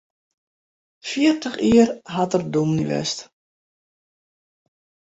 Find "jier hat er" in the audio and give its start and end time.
1.65-2.43